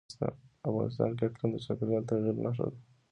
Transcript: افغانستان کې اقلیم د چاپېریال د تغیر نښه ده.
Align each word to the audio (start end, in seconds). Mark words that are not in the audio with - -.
افغانستان 0.69 1.09
کې 1.17 1.23
اقلیم 1.27 1.51
د 1.53 1.57
چاپېریال 1.65 2.03
د 2.03 2.07
تغیر 2.09 2.35
نښه 2.43 2.65
ده. 2.71 2.77